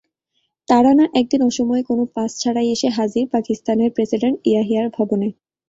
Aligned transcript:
তারানা 0.67 1.05
একদিন 1.13 1.41
অসময়ে, 1.43 1.83
কোনো 1.83 2.03
পাস 2.15 2.31
ছাড়াই 2.41 2.67
এসে 2.75 2.87
হাজির 2.97 3.25
পাকিস্তানের 3.33 3.89
প্রেসিডেন্ট 3.95 4.37
ইয়াহিয়ার 4.45 4.87
ভবনে। 4.97 5.27